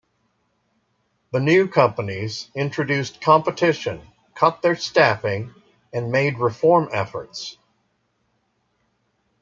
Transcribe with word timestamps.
The 1.31 1.39
new 1.39 1.67
companies 1.67 2.49
introduced 2.55 3.21
competition, 3.21 4.01
cut 4.33 4.63
their 4.63 4.75
staffing, 4.75 5.53
and 5.93 6.11
made 6.11 6.39
reform 6.39 6.89
efforts. 6.91 7.55